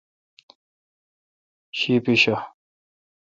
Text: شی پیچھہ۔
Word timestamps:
شی 1.77 1.93
پیچھہ۔ 2.03 2.35